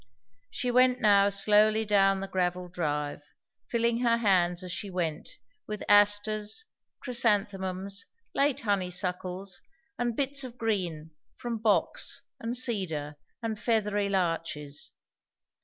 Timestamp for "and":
9.99-10.15, 12.39-12.57, 13.43-13.59